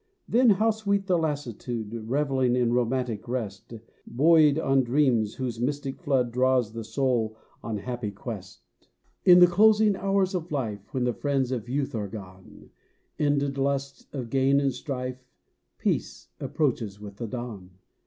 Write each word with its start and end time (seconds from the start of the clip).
Then 0.27 0.49
how 0.49 0.71
sweet 0.71 1.05
the 1.05 1.15
lassitude, 1.15 1.93
Revelling 1.93 2.55
in 2.55 2.73
romantic 2.73 3.27
rest, 3.27 3.75
Buoyed 4.07 4.57
on 4.57 4.83
dreams, 4.83 5.35
whose 5.35 5.59
mystic 5.59 5.99
flood 6.01 6.31
Draws 6.31 6.73
the 6.73 6.83
soul 6.83 7.37
on 7.61 7.77
happy 7.77 8.09
quest. 8.09 8.63
In 9.25 9.37
the 9.37 9.45
closing 9.45 9.95
hours 9.95 10.33
of 10.33 10.51
life, 10.51 10.91
When 10.91 11.03
the 11.03 11.13
friends 11.13 11.51
of 11.51 11.69
youth 11.69 11.93
are 11.93 12.07
gone, 12.07 12.71
Ended 13.19 13.59
lust 13.59 14.07
of 14.11 14.31
gain 14.31 14.59
and 14.59 14.73
strife, 14.73 15.23
Peace 15.77 16.29
approaches 16.39 16.99
with 16.99 17.17
the 17.17 17.27
dawn. 17.27 17.77